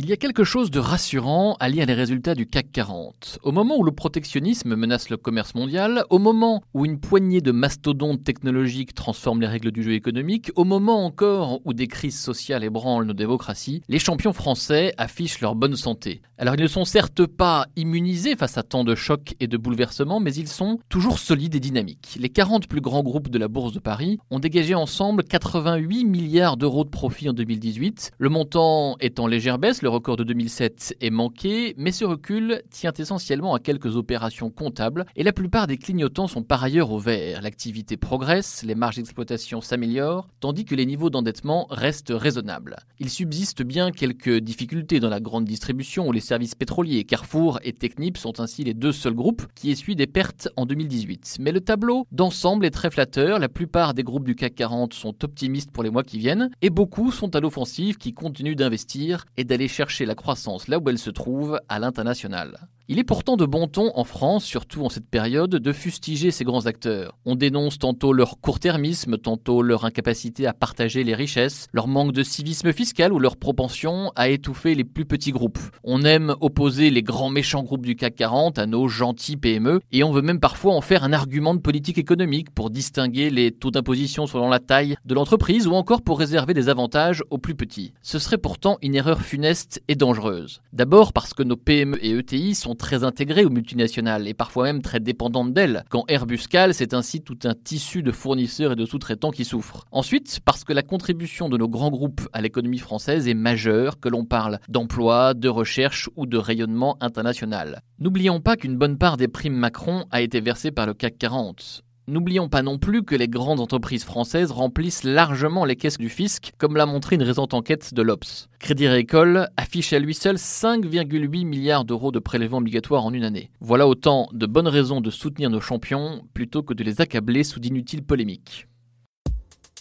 [0.00, 3.40] Il y a quelque chose de rassurant à lire les résultats du CAC 40.
[3.42, 7.50] Au moment où le protectionnisme menace le commerce mondial, au moment où une poignée de
[7.50, 12.62] mastodontes technologiques transforme les règles du jeu économique, au moment encore où des crises sociales
[12.62, 16.22] ébranlent nos démocraties, les champions français affichent leur bonne santé.
[16.40, 20.20] Alors ils ne sont certes pas immunisés face à tant de chocs et de bouleversements,
[20.20, 22.16] mais ils sont toujours solides et dynamiques.
[22.20, 26.56] Les 40 plus grands groupes de la Bourse de Paris ont dégagé ensemble 88 milliards
[26.56, 28.12] d'euros de profit en 2018.
[28.16, 33.54] Le montant en légère baisse, record de 2007 est manqué, mais ce recul tient essentiellement
[33.54, 37.42] à quelques opérations comptables et la plupart des clignotants sont par ailleurs au vert.
[37.42, 42.76] L'activité progresse, les marges d'exploitation s'améliorent, tandis que les niveaux d'endettement restent raisonnables.
[43.00, 47.04] Il subsiste bien quelques difficultés dans la grande distribution ou les services pétroliers.
[47.04, 51.38] Carrefour et Technip sont ainsi les deux seuls groupes qui essuient des pertes en 2018.
[51.40, 55.24] Mais le tableau d'ensemble est très flatteur, la plupart des groupes du CAC 40 sont
[55.24, 59.44] optimistes pour les mois qui viennent et beaucoup sont à l'offensive qui continuent d'investir et
[59.44, 62.68] d'aller chercher la croissance là où elle se trouve, à l'international.
[62.90, 66.44] Il est pourtant de bon ton en France, surtout en cette période, de fustiger ces
[66.44, 67.18] grands acteurs.
[67.26, 72.22] On dénonce tantôt leur court-termisme, tantôt leur incapacité à partager les richesses, leur manque de
[72.22, 75.58] civisme fiscal ou leur propension à étouffer les plus petits groupes.
[75.84, 80.02] On aime opposer les grands méchants groupes du CAC 40 à nos gentils PME, et
[80.02, 83.70] on veut même parfois en faire un argument de politique économique pour distinguer les taux
[83.70, 87.92] d'imposition selon la taille de l'entreprise ou encore pour réserver des avantages aux plus petits.
[88.00, 90.62] Ce serait pourtant une erreur funeste et dangereuse.
[90.72, 94.80] D'abord parce que nos PME et ETI sont très intégrées aux multinationales et parfois même
[94.80, 95.84] très dépendantes d'elles.
[95.90, 99.84] Quand Airbus cale, c'est ainsi tout un tissu de fournisseurs et de sous-traitants qui souffre.
[99.92, 104.08] Ensuite, parce que la contribution de nos grands groupes à l'économie française est majeure, que
[104.08, 107.82] l'on parle d'emploi, de recherche ou de rayonnement international.
[107.98, 111.82] N'oublions pas qu'une bonne part des primes Macron a été versée par le CAC 40.
[112.08, 116.52] N'oublions pas non plus que les grandes entreprises françaises remplissent largement les caisses du fisc,
[116.56, 118.48] comme l'a montré une récente enquête de l'Obs.
[118.58, 123.50] Crédit Agricole affiche à lui seul 5,8 milliards d'euros de prélèvements obligatoires en une année.
[123.60, 127.60] Voilà autant de bonnes raisons de soutenir nos champions plutôt que de les accabler sous
[127.60, 128.68] d'inutiles polémiques.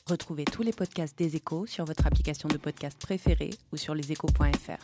[0.06, 4.84] Retrouvez tous les podcasts des échos sur votre application de podcast préférée ou sur leséchos.fr.